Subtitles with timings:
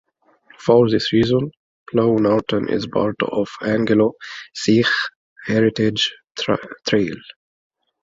[0.57, 1.51] For this reason,
[1.93, 4.87] Blo' Norton is part of the Anglo-Sikh
[5.45, 6.17] Heritage
[6.87, 7.17] trail.